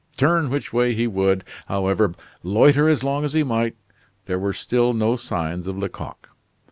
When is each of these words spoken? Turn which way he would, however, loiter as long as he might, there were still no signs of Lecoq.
Turn 0.17 0.49
which 0.49 0.73
way 0.73 0.95
he 0.95 1.05
would, 1.05 1.43
however, 1.67 2.15
loiter 2.41 2.89
as 2.89 3.03
long 3.03 3.23
as 3.23 3.33
he 3.33 3.43
might, 3.43 3.75
there 4.25 4.39
were 4.39 4.51
still 4.51 4.93
no 4.93 5.15
signs 5.15 5.67
of 5.67 5.77
Lecoq. 5.77 6.29